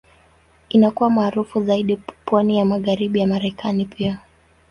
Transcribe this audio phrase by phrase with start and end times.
[0.69, 4.19] Inakuwa maarufu zaidi pwani ya Magharibi ya Marekani pia.